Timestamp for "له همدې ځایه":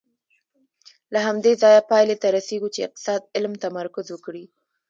1.13-1.81